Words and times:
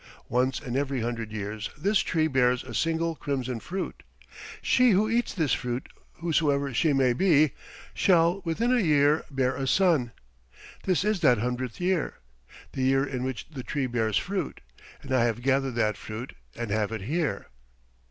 Once 0.29 0.59
in 0.59 0.75
every 0.75 1.01
hundred 1.01 1.31
years 1.31 1.69
this 1.77 1.99
tree 1.99 2.25
bears 2.25 2.63
a 2.63 2.73
single 2.73 3.13
crimson 3.13 3.59
fruit. 3.59 4.01
She 4.59 4.89
who 4.93 5.07
eats 5.07 5.31
this 5.31 5.53
fruit, 5.53 5.89
whosoever 6.13 6.73
she 6.73 6.91
may 6.91 7.13
be, 7.13 7.51
shall, 7.93 8.41
within 8.43 8.73
a 8.75 8.79
year, 8.79 9.23
bear 9.29 9.55
a 9.55 9.67
son. 9.67 10.11
This 10.85 11.05
is 11.05 11.19
that 11.19 11.37
hundredth 11.37 11.79
year, 11.79 12.15
the 12.71 12.81
year 12.81 13.05
in 13.05 13.23
which 13.23 13.47
the 13.49 13.61
tree 13.61 13.85
bears 13.85 14.17
fruit, 14.17 14.61
and 15.03 15.11
I 15.13 15.23
have 15.25 15.43
gathered 15.43 15.75
that 15.75 15.97
fruit 15.97 16.33
and 16.55 16.71
have 16.71 16.91
it 16.91 17.01
here." 17.01 17.49